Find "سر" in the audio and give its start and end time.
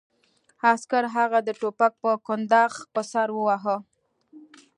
3.11-3.27